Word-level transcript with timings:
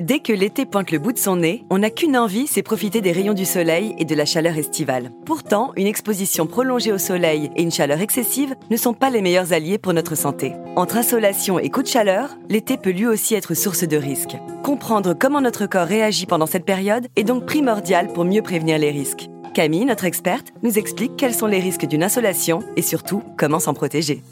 Dès 0.00 0.18
que 0.18 0.32
l'été 0.32 0.66
pointe 0.66 0.90
le 0.90 0.98
bout 0.98 1.12
de 1.12 1.18
son 1.18 1.36
nez, 1.36 1.64
on 1.70 1.78
n'a 1.78 1.88
qu'une 1.88 2.18
envie, 2.18 2.46
c'est 2.46 2.62
profiter 2.62 3.00
des 3.00 3.12
rayons 3.12 3.32
du 3.32 3.46
soleil 3.46 3.94
et 3.98 4.04
de 4.04 4.14
la 4.14 4.26
chaleur 4.26 4.58
estivale. 4.58 5.10
Pourtant, 5.24 5.72
une 5.76 5.86
exposition 5.86 6.46
prolongée 6.46 6.92
au 6.92 6.98
soleil 6.98 7.50
et 7.56 7.62
une 7.62 7.70
chaleur 7.70 8.00
excessive 8.02 8.54
ne 8.70 8.76
sont 8.76 8.92
pas 8.92 9.08
les 9.08 9.22
meilleurs 9.22 9.54
alliés 9.54 9.78
pour 9.78 9.94
notre 9.94 10.14
santé. 10.14 10.52
Entre 10.76 10.98
insolation 10.98 11.58
et 11.58 11.70
coup 11.70 11.82
de 11.82 11.88
chaleur, 11.88 12.36
l'été 12.50 12.76
peut 12.76 12.90
lui 12.90 13.06
aussi 13.06 13.34
être 13.34 13.54
source 13.54 13.84
de 13.84 13.96
risques. 13.96 14.36
Comprendre 14.62 15.14
comment 15.18 15.40
notre 15.40 15.64
corps 15.64 15.86
réagit 15.86 16.26
pendant 16.26 16.46
cette 16.46 16.66
période 16.66 17.06
est 17.16 17.24
donc 17.24 17.46
primordial 17.46 18.08
pour 18.08 18.26
mieux 18.26 18.42
prévenir 18.42 18.78
les 18.78 18.90
risques. 18.90 19.30
Camille, 19.54 19.86
notre 19.86 20.04
experte, 20.04 20.52
nous 20.62 20.78
explique 20.78 21.16
quels 21.16 21.34
sont 21.34 21.46
les 21.46 21.60
risques 21.60 21.86
d'une 21.86 22.02
insolation 22.02 22.62
et 22.76 22.82
surtout 22.82 23.22
comment 23.38 23.60
s'en 23.60 23.72
protéger. 23.72 24.22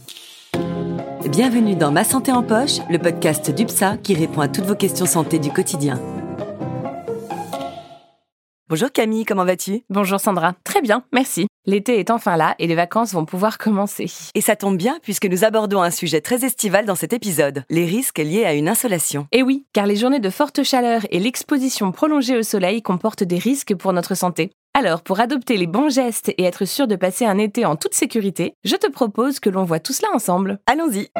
Bienvenue 1.30 1.74
dans 1.74 1.90
Ma 1.90 2.04
Santé 2.04 2.32
en 2.32 2.42
Poche, 2.42 2.80
le 2.90 2.98
podcast 2.98 3.50
d'UPSA 3.50 3.96
qui 3.96 4.14
répond 4.14 4.42
à 4.42 4.48
toutes 4.48 4.66
vos 4.66 4.74
questions 4.74 5.06
santé 5.06 5.38
du 5.38 5.50
quotidien. 5.50 5.98
Bonjour 8.68 8.92
Camille, 8.92 9.24
comment 9.24 9.46
vas-tu? 9.46 9.84
Bonjour 9.88 10.20
Sandra, 10.20 10.54
très 10.64 10.82
bien, 10.82 11.02
merci. 11.12 11.46
L'été 11.64 11.98
est 11.98 12.10
enfin 12.10 12.36
là 12.36 12.54
et 12.58 12.66
les 12.66 12.74
vacances 12.74 13.14
vont 13.14 13.24
pouvoir 13.24 13.56
commencer. 13.56 14.10
Et 14.34 14.42
ça 14.42 14.54
tombe 14.54 14.76
bien 14.76 14.98
puisque 15.02 15.24
nous 15.24 15.44
abordons 15.44 15.80
un 15.80 15.90
sujet 15.90 16.20
très 16.20 16.44
estival 16.44 16.84
dans 16.84 16.94
cet 16.94 17.14
épisode, 17.14 17.64
les 17.70 17.86
risques 17.86 18.18
liés 18.18 18.44
à 18.44 18.52
une 18.52 18.68
insolation. 18.68 19.26
Et 19.32 19.42
oui, 19.42 19.64
car 19.72 19.86
les 19.86 19.96
journées 19.96 20.20
de 20.20 20.30
forte 20.30 20.62
chaleur 20.62 21.06
et 21.10 21.20
l'exposition 21.20 21.90
prolongée 21.90 22.36
au 22.36 22.42
soleil 22.42 22.82
comportent 22.82 23.24
des 23.24 23.38
risques 23.38 23.74
pour 23.74 23.94
notre 23.94 24.14
santé. 24.14 24.50
Alors, 24.76 25.02
pour 25.02 25.20
adopter 25.20 25.56
les 25.56 25.68
bons 25.68 25.88
gestes 25.88 26.30
et 26.30 26.42
être 26.42 26.64
sûr 26.64 26.88
de 26.88 26.96
passer 26.96 27.24
un 27.24 27.38
été 27.38 27.64
en 27.64 27.76
toute 27.76 27.94
sécurité, 27.94 28.54
je 28.64 28.74
te 28.74 28.90
propose 28.90 29.38
que 29.38 29.48
l'on 29.48 29.62
voit 29.62 29.78
tout 29.78 29.92
cela 29.92 30.08
ensemble. 30.12 30.58
Allons-y 30.66 31.10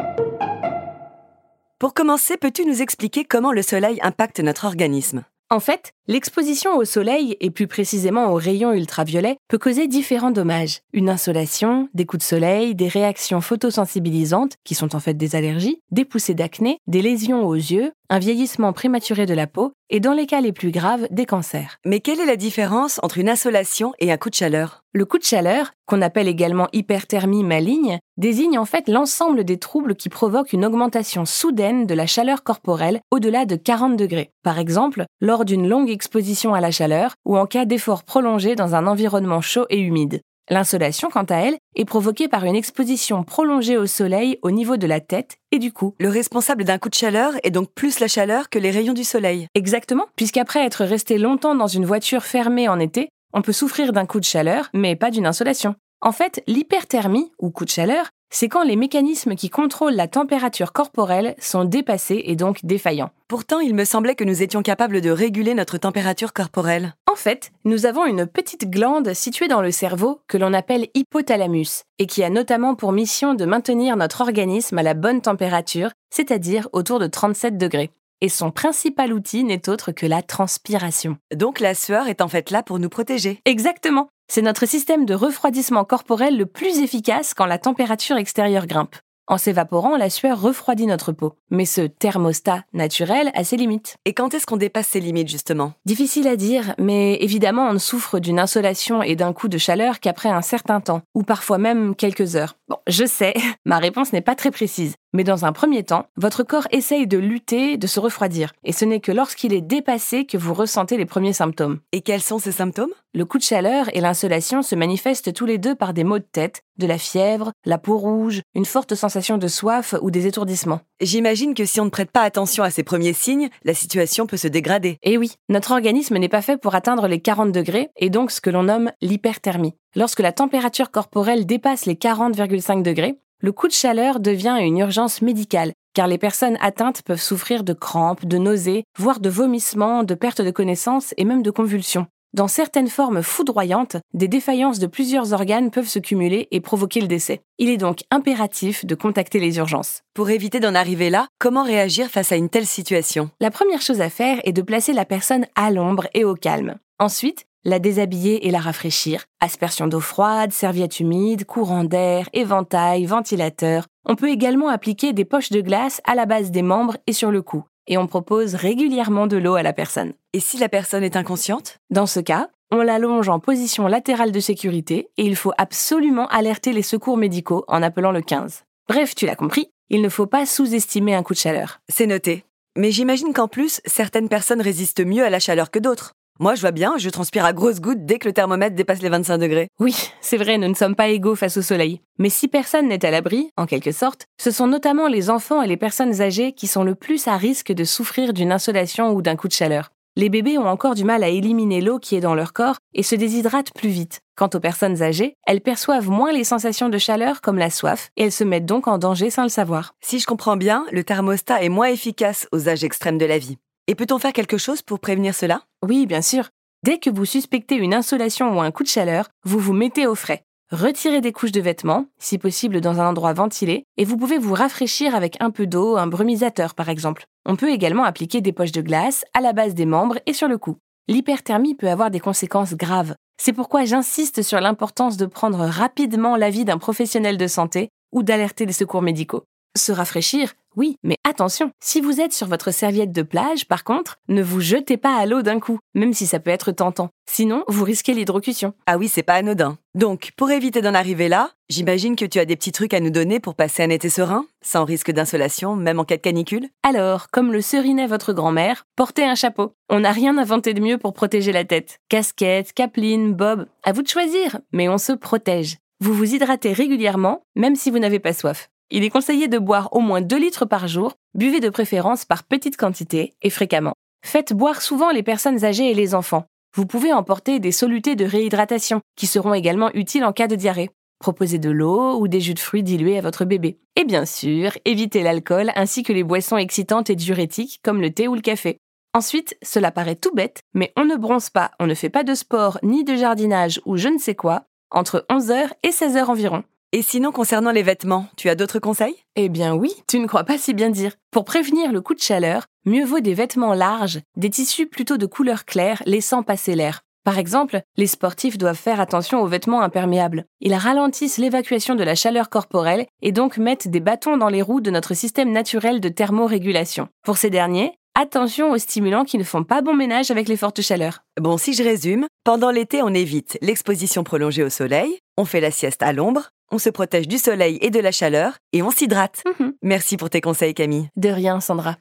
Pour 1.79 1.95
commencer, 1.95 2.37
peux-tu 2.37 2.67
nous 2.67 2.83
expliquer 2.83 3.25
comment 3.25 3.53
le 3.53 3.63
soleil 3.63 4.01
impacte 4.03 4.41
notre 4.41 4.65
organisme? 4.65 5.23
En 5.51 5.61
fait, 5.61 5.93
l'exposition 6.07 6.77
au 6.77 6.85
soleil, 6.85 7.37
et 7.41 7.51
plus 7.51 7.67
précisément 7.67 8.31
aux 8.33 8.37
rayons 8.37 8.73
ultraviolets, 8.73 9.37
peut 9.49 9.59
causer 9.59 9.89
différents 9.89 10.31
dommages. 10.31 10.81
Une 10.93 11.09
insolation, 11.09 11.89
des 11.95 12.07
coups 12.07 12.25
de 12.25 12.29
soleil, 12.29 12.75
des 12.75 12.89
réactions 12.89 13.41
photosensibilisantes, 13.41 14.55
qui 14.65 14.75
sont 14.75 14.95
en 14.95 15.01
fait 15.01 15.15
des 15.15 15.37
allergies, 15.37 15.81
des 15.91 16.05
poussées 16.05 16.35
d'acné, 16.35 16.79
des 16.87 17.03
lésions 17.03 17.47
aux 17.47 17.55
yeux, 17.55 17.93
un 18.11 18.19
vieillissement 18.19 18.73
prématuré 18.73 19.27
de 19.27 19.35
la 19.35 19.47
peau, 19.47 19.73
et 19.91 20.01
dans 20.01 20.13
les 20.13 20.27
cas 20.27 20.41
les 20.41 20.53
plus 20.53 20.71
graves, 20.71 21.07
des 21.11 21.27
cancers. 21.27 21.79
Mais 21.85 22.01
quelle 22.01 22.21
est 22.21 22.27
la 22.27 22.37
différence 22.37 23.01
entre 23.03 23.19
une 23.19 23.29
insolation 23.29 23.93
et 23.99 24.13
un 24.13 24.17
coup 24.17 24.31
de 24.31 24.35
chaleur? 24.35 24.83
Le 24.93 25.05
coup 25.05 25.19
de 25.19 25.25
chaleur, 25.25 25.73
qu'on 25.87 26.03
appelle 26.03 26.29
également 26.29 26.69
hyperthermie 26.73 27.43
maligne, 27.43 27.99
désigne 28.17 28.59
en 28.59 28.65
fait 28.65 28.89
l'ensemble 28.89 29.45
des 29.45 29.59
troubles 29.59 29.97
qui 29.97 30.09
provoquent 30.09 30.53
une 30.53 30.65
augmentation 30.65 31.25
soudaine 31.25 31.87
de 31.87 31.95
la 31.95 32.07
chaleur 32.07 32.45
corporelle 32.45 33.01
au-delà 33.11 33.45
de 33.45 33.57
40 33.57 33.97
degrés. 33.97 34.31
Par 34.43 34.59
exemple, 34.59 35.05
lors 35.21 35.45
d'une 35.45 35.69
longue 35.69 35.89
exposition 35.95 36.53
à 36.53 36.61
la 36.61 36.71
chaleur 36.71 37.15
ou 37.25 37.39
en 37.39 37.47
cas 37.47 37.65
d'effort 37.65 38.03
prolongé 38.03 38.55
dans 38.55 38.75
un 38.75 38.87
environnement 38.87 39.41
chaud 39.41 39.65
et 39.71 39.81
humide. 39.81 40.21
L'insolation, 40.51 41.09
quant 41.09 41.25
à 41.25 41.37
elle, 41.37 41.57
est 41.75 41.87
provoquée 41.87 42.29
par 42.29 42.45
une 42.45 42.55
exposition 42.55 43.23
prolongée 43.23 43.79
au 43.79 43.87
soleil 43.87 44.39
au 44.43 44.51
niveau 44.51 44.77
de 44.77 44.87
la 44.87 45.01
tête 45.01 45.37
et 45.53 45.59
du 45.59 45.73
cou. 45.73 45.95
Le 45.99 46.11
responsable 46.11 46.65
d'un 46.65 46.77
coup 46.77 46.91
de 46.91 46.95
chaleur 46.95 47.33
est 47.43 47.51
donc 47.51 47.73
plus 47.73 47.99
la 47.99 48.09
chaleur 48.09 48.51
que 48.51 48.59
les 48.59 48.71
rayons 48.71 48.93
du 48.93 49.05
soleil. 49.05 49.47
Exactement, 49.55 50.05
puisqu'après 50.17 50.67
être 50.67 50.85
resté 50.85 51.17
longtemps 51.17 51.55
dans 51.55 51.67
une 51.67 51.87
voiture 51.87 52.25
fermée 52.25 52.69
en 52.69 52.79
été, 52.79 53.09
on 53.33 53.41
peut 53.41 53.53
souffrir 53.53 53.95
d'un 53.95 54.05
coup 54.05 54.21
de 54.21 54.25
chaleur, 54.25 54.69
mais 54.75 54.97
pas 54.97 55.11
d'une 55.11 55.27
insolation. 55.27 55.77
En 56.05 56.13
fait, 56.13 56.43
l'hyperthermie, 56.47 57.33
ou 57.39 57.49
coup 57.49 57.65
de 57.65 57.71
chaleur, 57.71 58.11
c'est 58.29 58.51
quand 58.51 58.63
les 58.63 58.77
mécanismes 58.77 59.37
qui 59.37 59.49
contrôlent 59.49 59.95
la 59.95 60.07
température 60.07 60.75
corporelle 60.75 61.35
sont 61.39 61.65
dépassés 61.65 62.21
et 62.27 62.37
donc 62.37 62.63
défaillants. 62.63 63.11
Pourtant, 63.27 63.59
il 63.59 63.75
me 63.75 63.87
semblait 63.87 64.15
que 64.15 64.25
nous 64.25 64.43
étions 64.43 64.63
capables 64.63 65.01
de 65.01 65.09
réguler 65.09 65.55
notre 65.55 65.79
température 65.79 66.35
corporelle. 66.35 66.93
En 67.11 67.17
fait, 67.17 67.53
nous 67.65 67.87
avons 67.87 68.05
une 68.05 68.27
petite 68.27 68.69
glande 68.69 69.15
située 69.15 69.49
dans 69.49 69.63
le 69.63 69.71
cerveau 69.71 70.21
que 70.29 70.37
l'on 70.37 70.53
appelle 70.53 70.89
hypothalamus 70.93 71.85
et 71.99 72.07
qui 72.07 72.23
a 72.23 72.29
notamment 72.29 72.75
pour 72.75 72.93
mission 72.93 73.33
de 73.33 73.47
maintenir 73.47 73.97
notre 73.97 74.21
organisme 74.21 74.77
à 74.77 74.83
la 74.83 74.93
bonne 74.93 75.23
température, 75.23 75.93
c'est-à-dire 76.11 76.69
autour 76.75 76.99
de 76.99 77.07
37 77.07 77.57
degrés. 77.57 77.91
Et 78.21 78.29
son 78.29 78.51
principal 78.51 79.13
outil 79.13 79.45
n'est 79.45 79.69
autre 79.69 79.93
que 79.93 80.07
la 80.07 80.23
transpiration. 80.23 81.19
Donc 81.35 81.61
la 81.61 81.75
sueur 81.75 82.09
est 82.09 82.21
en 82.21 82.29
fait 82.29 82.51
là 82.51 82.63
pour 82.63 82.79
nous 82.79 82.89
protéger. 82.89 83.41
Exactement. 83.45 84.09
C'est 84.29 84.43
notre 84.43 84.67
système 84.67 85.05
de 85.05 85.15
refroidissement 85.15 85.85
corporel 85.85 86.39
le 86.39 86.47
plus 86.47 86.79
efficace 86.79 87.35
quand 87.35 87.47
la 87.47 87.59
température 87.59 88.17
extérieure 88.17 88.67
grimpe. 88.67 88.97
En 89.27 89.39
s'évaporant, 89.39 89.97
la 89.97 90.11
sueur 90.11 90.39
refroidit 90.39 90.87
notre 90.87 91.13
peau. 91.13 91.33
Mais 91.51 91.65
ce 91.65 91.81
thermostat 91.81 92.65
naturel 92.75 93.31
a 93.35 93.43
ses 93.43 93.57
limites. 93.57 93.97
Et 94.05 94.13
quand 94.13 94.35
est-ce 94.35 94.45
qu'on 94.45 94.59
dépasse 94.59 94.89
ses 94.89 95.01
limites, 95.01 95.31
justement? 95.31 95.73
Difficile 95.87 96.29
à 96.29 96.37
dire, 96.37 96.75
mais 96.79 97.17
évidemment, 97.23 97.69
on 97.69 97.73
ne 97.73 97.79
souffre 97.79 98.19
d'une 98.19 98.39
insolation 98.39 99.03
et 99.03 99.17
d'un 99.17 99.33
coup 99.33 99.49
de 99.49 99.57
chaleur 99.57 100.01
qu'après 100.01 100.29
un 100.29 100.43
certain 100.43 100.81
temps, 100.81 101.01
ou 101.15 101.23
parfois 101.23 101.57
même 101.57 101.95
quelques 101.95 102.37
heures. 102.37 102.57
Bon, 102.69 102.77
je 102.87 103.07
sais, 103.07 103.33
ma 103.65 103.79
réponse 103.79 104.13
n'est 104.13 104.21
pas 104.21 104.35
très 104.35 104.51
précise. 104.51 104.95
Mais 105.15 105.23
dans 105.25 105.45
un 105.45 105.53
premier 105.53 105.85
temps, 105.85 106.07
votre 106.17 106.43
corps 106.43 106.67
essaye 106.73 107.07
de 107.07 107.19
lutter, 107.19 107.77
de 107.77 107.87
se 107.87 108.01
refroidir. 108.01 108.53
Et 108.65 108.73
ce 108.73 108.85
n'est 108.85 108.99
que 108.99 109.13
lorsqu'il 109.13 109.53
est 109.53 109.61
dépassé 109.61 110.27
que 110.27 110.37
vous 110.37 110.53
ressentez 110.53 110.97
les 110.97 111.07
premiers 111.07 111.33
symptômes. 111.33 111.79
Et 111.93 112.01
quels 112.01 112.21
sont 112.21 112.41
ces 112.41 112.51
symptômes? 112.51 112.91
Le 113.15 113.25
coup 113.25 113.39
de 113.39 113.45
chaleur 113.45 113.87
et 113.95 114.01
l'insolation 114.01 114.63
se 114.63 114.75
manifestent 114.75 115.33
tous 115.33 115.47
les 115.47 115.59
deux 115.59 115.77
par 115.77 115.95
des 115.95 116.03
maux 116.03 116.19
de 116.19 116.25
tête, 116.25 116.63
de 116.79 116.89
la 116.89 116.99
fièvre, 116.99 117.53
la 117.65 117.79
peau 117.79 117.97
rouge, 117.97 118.43
une 118.57 118.65
forte 118.65 118.97
sensation 118.97 119.39
de 119.39 119.47
soif 119.47 119.95
ou 120.03 120.11
des 120.11 120.27
étourdissements. 120.27 120.81
J'imagine 121.01 121.55
que 121.55 121.65
si 121.65 121.81
on 121.81 121.85
ne 121.85 121.91
prête 121.91 122.11
pas 122.11 122.23
attention 122.23 122.65
à 122.65 122.71
ces 122.71 122.83
premiers 122.83 123.13
signes, 123.13 123.51
la 123.63 123.75
situation 123.75 124.27
peut 124.27 124.37
se 124.37 124.49
dégrader. 124.49 124.99
Et 125.05 125.17
oui, 125.17 125.35
notre 125.49 125.71
organisme 125.71 126.19
n'est 126.19 126.29
pas 126.29 126.43
fait 126.43 126.57
pour 126.57 126.75
atteindre 126.75 127.07
les 127.07 127.21
40 127.21 127.53
degrés, 127.53 127.89
et 127.97 128.11
donc 128.11 128.33
ce 128.33 128.41
que 128.41 128.51
l'on 128.51 128.65
nomme 128.65 128.91
l'hyperthermie. 129.01 129.77
Lorsque 129.95 130.19
la 130.19 130.33
température 130.33 130.91
corporelle 130.91 131.47
dépasse 131.47 131.87
les 131.87 131.95
40,5 131.95 132.83
degrés, 132.83 133.15
le 133.41 133.53
coup 133.53 133.69
de 133.69 133.73
chaleur 133.73 134.21
devient 134.21 134.57
une 134.61 134.79
urgence 134.79 135.21
médicale, 135.21 135.73
car 135.95 136.07
les 136.07 136.19
personnes 136.19 136.57
atteintes 136.61 137.03
peuvent 137.03 137.21
souffrir 137.21 137.63
de 137.63 137.73
crampes, 137.73 138.25
de 138.25 138.39
nausées, 138.39 138.85
voire 138.99 139.21
de 139.21 139.29
vomissements, 139.29 140.03
de 140.03 140.15
perte 140.15 140.41
de 140.41 140.51
connaissance 140.51 141.13
et 141.17 141.25
même 141.25 141.43
de 141.43 141.51
convulsions. 141.51 142.07
Dans 142.35 142.49
certaines 142.49 142.89
formes 142.89 143.23
foudroyantes, 143.23 143.97
des 144.13 144.27
défaillances 144.27 144.81
de 144.81 144.89
plusieurs 144.89 145.33
organes 145.33 145.71
peuvent 145.71 145.87
se 145.87 146.01
cumuler 146.01 146.49
et 146.51 146.61
provoquer 146.61 147.01
le 147.01 147.07
décès. 147.07 147.43
Il 147.59 147.71
est 147.71 147.77
donc 147.77 148.01
impératif 148.11 148.85
de 148.85 148.97
contacter 148.97 149.39
les 149.39 149.59
urgences. 149.59 150.01
Pour 150.15 150.31
éviter 150.31 150.59
d'en 150.59 150.75
arriver 150.75 151.11
là, 151.11 151.29
comment 151.39 151.63
réagir 151.63 152.09
face 152.09 152.33
à 152.33 152.37
une 152.37 152.49
telle 152.49 152.67
situation? 152.67 153.31
La 153.41 153.53
première 153.53 153.83
chose 153.83 154.01
à 154.01 154.11
faire 154.11 154.41
est 154.43 154.53
de 154.53 154.63
placer 154.63 154.93
la 154.93 155.05
personne 155.05 155.47
à 155.55 155.71
l'ombre 155.71 156.09
et 156.13 156.25
au 156.25 156.35
calme. 156.35 156.75
Ensuite, 156.99 157.45
la 157.65 157.79
déshabiller 157.79 158.47
et 158.47 158.51
la 158.51 158.61
rafraîchir. 158.61 159.25
Aspersion 159.41 159.87
d'eau 159.87 160.01
froide, 160.01 160.53
serviette 160.53 161.01
humide, 161.01 161.45
courant 161.45 161.85
d'air, 161.85 162.29
éventail, 162.33 163.07
ventilateur. 163.07 163.87
On 164.05 164.17
peut 164.17 164.31
également 164.31 164.69
appliquer 164.69 165.13
des 165.13 165.25
poches 165.25 165.51
de 165.51 165.61
glace 165.61 166.01
à 166.05 166.15
la 166.15 166.27
base 166.27 166.51
des 166.51 166.63
membres 166.63 166.97
et 167.07 167.13
sur 167.13 167.31
le 167.31 167.43
cou 167.43 167.65
et 167.87 167.99
on 167.99 168.07
propose 168.07 168.55
régulièrement 168.55 169.27
de 169.27 169.37
l'eau 169.37 169.55
à 169.55 169.63
la 169.63 169.73
personne. 169.73 170.15
Et 170.33 170.41
si 170.41 170.59
la 170.59 170.69
personne 170.69 171.05
est 171.05 171.17
inconsciente? 171.17 171.79
Dans 171.91 172.07
ce 172.07 172.21
cas, 172.21 172.49
on 172.71 172.83
l'allonge 172.83 173.29
en 173.29 173.41
position 173.41 173.87
latérale 173.87 174.33
de 174.33 174.41
sécurité 174.41 175.09
et 175.17 175.25
il 175.25 175.37
faut 175.37 175.53
absolument 175.59 176.27
alerter 176.29 176.73
les 176.73 176.83
secours 176.83 177.17
médicaux 177.17 177.65
en 177.69 177.83
appelant 177.83 178.13
le 178.13 178.23
15. 178.23 178.65
Bref, 178.89 179.15
tu 179.15 179.27
l'as 179.27 179.37
compris, 179.37 179.71
il 179.91 180.03
ne 180.03 180.09
faut 180.09 180.27
pas 180.27 180.47
sous-estimer 180.47 181.15
un 181.15 181.23
coup 181.23 181.35
de 181.35 181.39
chaleur. 181.39 181.81
C'est 181.89 182.07
noté. 182.07 182.45
Mais 182.77 182.91
j'imagine 182.91 183.33
qu'en 183.33 183.49
plus, 183.49 183.81
certaines 183.85 184.29
personnes 184.29 184.61
résistent 184.61 185.05
mieux 185.05 185.25
à 185.25 185.31
la 185.31 185.39
chaleur 185.39 185.71
que 185.71 185.79
d'autres. 185.79 186.15
Moi, 186.41 186.57
je 186.57 186.63
vois 186.63 186.73
bien, 186.73 186.99
je 186.99 187.11
transpire 187.11 187.45
à 187.45 187.53
grosses 187.53 187.81
gouttes 187.81 188.05
dès 188.05 188.19
que 188.19 188.27
le 188.27 188.35
thermomètre 188.35 188.75
dépasse 188.75 189.03
les 189.03 189.09
25 189.09 189.39
degrés. 189.39 189.69
Oui, 189.79 189.95
c'est 190.21 190.37
vrai, 190.37 190.59
nous 190.59 190.67
ne 190.67 190.75
sommes 190.75 190.97
pas 190.97 191.07
égaux 191.07 191.37
face 191.37 191.57
au 191.57 191.63
soleil. 191.63 192.01
Mais 192.19 192.29
si 192.29 192.49
personne 192.49 192.89
n'est 192.89 193.05
à 193.05 193.13
l'abri, 193.13 193.51
en 193.57 193.67
quelque 193.67 193.93
sorte, 193.93 194.27
ce 194.43 194.51
sont 194.51 194.67
notamment 194.67 195.07
les 195.07 195.31
enfants 195.31 195.63
et 195.63 195.69
les 195.69 195.77
personnes 195.77 196.21
âgées 196.21 196.53
qui 196.53 196.67
sont 196.67 196.83
le 196.83 196.97
plus 196.97 197.29
à 197.29 197.37
risque 197.37 197.71
de 197.73 197.85
souffrir 197.85 198.33
d'une 198.33 198.51
insolation 198.51 199.13
ou 199.13 199.23
d'un 199.23 199.37
coup 199.37 199.47
de 199.47 199.53
chaleur. 199.53 199.91
Les 200.17 200.29
bébés 200.29 200.59
ont 200.59 200.67
encore 200.67 200.97
du 200.97 201.05
mal 201.05 201.23
à 201.23 201.29
éliminer 201.29 201.81
l'eau 201.81 202.01
qui 202.01 202.17
est 202.17 202.21
dans 202.21 202.35
leur 202.35 202.53
corps 202.53 202.79
et 202.95 203.05
se 203.05 203.15
déshydratent 203.15 203.73
plus 203.73 203.89
vite. 203.91 204.19
Quant 204.37 204.51
aux 204.55 204.61
personnes 204.61 205.03
âgées, 205.03 205.35
elles 205.47 205.61
perçoivent 205.61 206.09
moins 206.09 206.33
les 206.33 206.45
sensations 206.45 206.89
de 206.89 206.99
chaleur 206.99 207.43
comme 207.43 207.59
la 207.59 207.71
soif 207.71 208.11
et 208.17 208.25
elles 208.25 208.33
se 208.33 208.43
mettent 208.43 208.67
donc 208.67 208.89
en 208.89 208.99
danger 208.99 209.31
sans 209.31 209.45
le 209.45 209.49
savoir. 209.49 209.95
Si 210.01 210.19
je 210.19 210.27
comprends 210.27 210.57
bien, 210.57 210.85
le 210.91 211.05
thermostat 211.05 211.63
est 211.63 211.69
moins 211.69 211.89
efficace 211.89 212.49
aux 212.51 212.69
âges 212.69 212.83
extrêmes 212.83 213.19
de 213.19 213.27
la 213.27 213.39
vie. 213.39 213.57
Et 213.87 213.95
peut-on 213.95 214.19
faire 214.19 214.33
quelque 214.33 214.57
chose 214.57 214.81
pour 214.81 214.99
prévenir 214.99 215.35
cela? 215.35 215.61
Oui, 215.87 216.07
bien 216.07 216.23
sûr. 216.23 216.49
Dès 216.83 216.99
que 216.99 217.11
vous 217.11 217.27
suspectez 217.27 217.75
une 217.75 217.93
insolation 217.93 218.57
ou 218.57 218.63
un 218.63 218.71
coup 218.71 218.85
de 218.85 218.89
chaleur, 218.89 219.29
vous 219.45 219.59
vous 219.59 219.75
mettez 219.75 220.07
au 220.07 220.15
frais. 220.15 220.43
Retirez 220.73 221.21
des 221.21 221.33
couches 221.33 221.53
de 221.53 221.61
vêtements, 221.61 222.07
si 222.19 222.39
possible 222.39 222.81
dans 222.81 223.03
un 223.03 223.11
endroit 223.11 223.35
ventilé, 223.35 223.85
et 223.99 224.07
vous 224.07 224.17
pouvez 224.17 224.39
vous 224.39 224.55
rafraîchir 224.55 225.15
avec 225.15 225.37
un 225.41 225.51
peu 225.51 225.67
d'eau, 225.67 225.99
un 225.99 226.07
brumisateur 226.07 226.75
par 226.75 226.89
exemple. 226.89 227.27
On 227.45 227.57
peut 227.57 227.71
également 227.71 228.05
appliquer 228.05 228.41
des 228.41 228.53
poches 228.53 228.73
de 228.73 228.81
glace 228.81 229.27
à 229.35 229.43
la 229.43 229.53
base 229.53 229.75
des 229.75 229.85
membres 229.85 230.19
et 230.25 230.33
sur 230.33 230.49
le 230.49 230.57
cou. 230.57 230.79
L'hyperthermie 231.07 231.75
peut 231.75 231.91
avoir 231.91 232.11
des 232.11 232.21
conséquences 232.21 232.73
graves. 232.73 233.15
C'est 233.37 233.53
pourquoi 233.53 233.85
j'insiste 233.85 234.41
sur 234.41 234.61
l'importance 234.61 235.19
de 235.19 235.27
prendre 235.27 235.67
rapidement 235.67 236.35
l'avis 236.35 236.65
d'un 236.65 236.79
professionnel 236.79 237.37
de 237.37 237.47
santé 237.47 237.91
ou 238.11 238.23
d'alerter 238.23 238.65
les 238.65 238.73
secours 238.73 239.03
médicaux. 239.03 239.45
Se 239.77 239.93
rafraîchir, 239.93 240.55
Oui, 240.77 240.97
mais 241.05 241.17
attention, 241.23 241.71
si 241.83 242.01
vous 242.01 242.21
êtes 242.21 242.33
sur 242.33 242.49
votre 242.49 242.73
serviette 242.73 243.13
de 243.13 243.23
plage, 243.23 243.67
par 243.67 243.85
contre, 243.85 244.17
ne 244.29 244.43
vous 244.43 244.61
jetez 244.61 244.97
pas 244.97 245.17
à 245.17 245.25
l'eau 245.25 245.43
d'un 245.43 245.61
coup, 245.61 245.79
même 245.95 246.13
si 246.13 246.27
ça 246.27 246.41
peut 246.41 246.51
être 246.51 246.73
tentant. 246.73 247.11
Sinon, 247.31 247.65
vous 247.69 247.85
risquez 247.85 248.13
l'hydrocution. 248.13 248.75
Ah 248.87 248.99
oui, 248.99 249.09
c'est 249.09 249.23
pas 249.23 249.35
anodin. 249.35 249.79
Donc, 249.95 250.33
pour 250.37 250.51
éviter 250.51 250.83
d'en 250.83 250.95
arriver 250.95 251.29
là, 251.29 251.51
j'imagine 251.69 252.17
que 252.17 252.25
tu 252.25 252.41
as 252.41 252.45
des 252.45 252.57
petits 252.57 252.73
trucs 252.73 252.95
à 252.95 253.01
nous 253.01 253.11
donner 253.11 253.39
pour 253.39 253.55
passer 253.55 253.85
un 253.85 253.91
été 253.91 254.09
serein, 254.09 254.47
sans 254.63 254.85
risque 254.85 255.13
d'insolation, 255.13 255.77
même 255.77 256.01
en 256.01 256.05
cas 256.05 256.17
de 256.17 256.23
canicule? 256.23 256.69
Alors, 256.83 257.31
comme 257.31 257.53
le 257.53 257.61
serinait 257.61 258.09
votre 258.09 258.33
grand-mère, 258.33 258.85
portez 258.97 259.25
un 259.25 259.37
chapeau. 259.37 259.75
On 259.89 260.01
n'a 260.01 260.13
rien 260.13 260.37
inventé 260.39 260.75
de 260.75 260.81
mieux 260.81 260.99
pour 260.99 261.15
protéger 261.15 261.53
la 261.53 261.65
tête. 261.65 262.01
Casquette, 262.09 262.73
capeline, 262.73 263.33
bob, 263.33 263.67
à 263.85 263.93
vous 263.93 264.03
de 264.03 264.09
choisir, 264.09 264.59
mais 264.73 264.89
on 264.89 264.99
se 264.99 265.13
protège. 265.13 265.79
Vous 266.01 266.13
vous 266.13 266.35
hydratez 266.35 266.73
régulièrement, 266.73 267.43
même 267.55 267.77
si 267.77 267.91
vous 267.91 268.01
n'avez 268.01 268.19
pas 268.19 268.33
soif. 268.33 268.69
Il 268.91 269.03
est 269.03 269.11
conseillé 269.11 269.49
de 269.49 269.59
boire 269.59 269.89
au 269.93 270.01
moins 270.01 270.21
2 270.21 270.37
litres 270.37 270.67
par 270.67 270.89
jour, 270.89 271.15
buvez 271.35 271.61
de 271.61 271.69
préférence 271.69 272.25
par 272.25 272.45
petites 272.45 272.77
quantités 272.77 273.35
et 273.43 273.51
fréquemment. 273.51 273.95
Faites 274.25 274.53
boire 274.53 274.83
souvent 274.83 275.11
les 275.11 275.23
personnes 275.23 275.65
âgées 275.65 275.91
et 275.91 275.95
les 275.95 276.15
enfants. 276.15 276.45
Vous 276.77 276.87
pouvez 276.87 277.13
emporter 277.13 277.61
des 277.61 277.73
solutés 277.73 278.17
de 278.17 278.25
réhydratation, 278.25 279.01
qui 279.17 279.27
seront 279.27 279.55
également 279.55 279.91
utiles 279.95 280.25
en 280.25 280.33
cas 280.33 280.49
de 280.49 280.57
diarrhée. 280.57 280.91
Proposez 281.21 281.59
de 281.59 281.71
l'eau 281.71 282.19
ou 282.19 282.29
des 282.29 282.41
jus 282.41 282.55
de 282.55 282.59
fruits 282.59 282.83
dilués 282.83 283.19
à 283.19 283.23
votre 283.23 283.45
bébé. 283.45 283.79
Et 283.97 284.05
bien 284.05 284.27
sûr, 284.27 284.73
évitez 284.85 285.23
l'alcool 285.23 285.71
ainsi 285.77 286.03
que 286.03 286.13
les 286.13 286.25
boissons 286.25 286.57
excitantes 286.57 287.11
et 287.11 287.17
diurétiques 287.17 287.81
comme 287.83 288.01
le 288.01 288.13
thé 288.13 288.29
ou 288.29 288.35
le 288.35 288.41
café. 288.41 288.79
Ensuite, 289.15 289.57
cela 289.63 289.93
paraît 289.93 290.17
tout 290.17 290.35
bête, 290.35 290.63
mais 290.75 290.93
on 290.97 291.05
ne 291.05 291.15
bronze 291.17 291.49
pas, 291.49 291.71
on 291.79 291.87
ne 291.87 291.95
fait 291.95 292.11
pas 292.11 292.25
de 292.25 292.35
sport 292.35 292.79
ni 292.83 293.05
de 293.05 293.15
jardinage 293.15 293.81
ou 293.87 293.97
je 293.97 294.09
ne 294.09 294.19
sais 294.19 294.35
quoi 294.35 294.65
entre 294.91 295.25
11h 295.31 295.71
et 295.83 295.91
16h 295.91 296.25
environ. 296.27 296.65
Et 296.97 297.03
sinon, 297.03 297.33
concernant 297.33 297.73
les 297.73 297.83
vêtements, 297.83 298.29
tu 298.37 298.49
as 298.49 298.55
d'autres 298.55 298.79
conseils? 298.79 299.17
Eh 299.35 299.49
bien 299.49 299.75
oui, 299.75 299.93
tu 300.07 300.21
ne 300.21 300.29
crois 300.29 300.45
pas 300.45 300.59
si 300.59 300.75
bien 300.75 300.91
dire. 300.91 301.11
Pour 301.33 301.45
prévenir 301.45 301.91
le 301.91 302.01
coup 302.01 302.15
de 302.15 302.21
chaleur, 302.21 302.67
mieux 302.87 303.05
vaut 303.05 303.19
des 303.19 303.35
vêtements 303.35 303.75
larges, 303.75 304.21
des 304.37 304.49
tissus 304.49 304.87
plutôt 304.87 305.17
de 305.17 305.27
couleur 305.27 305.65
claire, 305.65 306.05
laissant 306.07 306.45
passer 306.45 306.77
l'air. 306.77 307.01
Par 307.25 307.37
exemple, 307.37 307.81
les 307.97 308.07
sportifs 308.07 308.59
doivent 308.59 308.77
faire 308.77 309.01
attention 309.01 309.43
aux 309.43 309.49
vêtements 309.49 309.83
imperméables. 309.83 310.45
Ils 310.61 310.77
ralentissent 310.77 311.39
l'évacuation 311.39 311.97
de 311.97 312.05
la 312.05 312.15
chaleur 312.15 312.49
corporelle 312.49 313.07
et 313.23 313.33
donc 313.33 313.59
mettent 313.59 313.89
des 313.89 313.99
bâtons 313.99 314.37
dans 314.37 314.49
les 314.49 314.63
roues 314.63 314.81
de 314.81 314.93
notre 314.93 315.15
système 315.15 315.51
naturel 315.51 315.99
de 315.99 316.09
thermorégulation. 316.09 317.09
Pour 317.25 317.39
ces 317.39 317.51
derniers, 317.51 317.93
attention 318.15 318.71
aux 318.71 318.79
stimulants 318.79 319.25
qui 319.25 319.39
ne 319.39 319.43
font 319.43 319.65
pas 319.65 319.83
bon 319.83 319.95
ménage 319.95 320.31
avec 320.31 320.47
les 320.47 320.57
fortes 320.57 320.81
chaleurs. 320.81 321.25
Bon, 321.41 321.59
si 321.59 321.75
je 321.75 321.83
résume, 321.83 322.29
pendant 322.45 322.71
l'été, 322.71 323.03
on 323.03 323.13
évite 323.13 323.59
l'exposition 323.63 324.23
prolongée 324.23 324.63
au 324.63 324.71
soleil, 324.71 325.19
on 325.37 325.45
fait 325.45 325.61
la 325.61 325.73
sieste 325.73 326.05
à 326.05 326.13
l'ombre, 326.13 326.51
on 326.75 326.79
se 326.79 326.91
protège 326.91 327.29
du 327.29 327.39
soleil 327.39 327.79
et 327.83 327.91
de 327.91 328.01
la 328.01 328.11
chaleur 328.11 328.59
et 328.73 328.83
on 328.83 328.91
s'hydrate. 328.91 329.45
Mhm. 329.61 329.75
Merci 329.83 330.17
pour 330.17 330.29
tes 330.29 330.41
conseils, 330.41 330.75
Camille. 330.75 331.09
De 331.17 331.29
rien, 331.29 331.61
Sandra. 331.61 331.97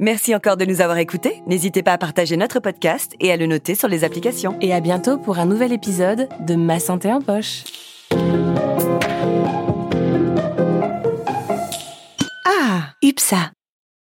Merci 0.00 0.34
encore 0.34 0.56
de 0.56 0.64
nous 0.64 0.80
avoir 0.80 0.98
écoutés. 0.98 1.40
N'hésitez 1.46 1.84
pas 1.84 1.92
à 1.92 1.98
partager 1.98 2.36
notre 2.36 2.58
podcast 2.58 3.12
et 3.20 3.30
à 3.30 3.36
le 3.36 3.46
noter 3.46 3.76
sur 3.76 3.86
les 3.86 4.02
applications. 4.02 4.56
Et 4.60 4.72
à 4.74 4.80
bientôt 4.80 5.18
pour 5.18 5.38
un 5.38 5.46
nouvel 5.46 5.72
épisode 5.72 6.28
de 6.40 6.54
Ma 6.56 6.80
santé 6.80 7.12
en 7.12 7.20
poche. 7.20 7.64
Ah, 12.44 12.94
UPSA. 13.02 13.52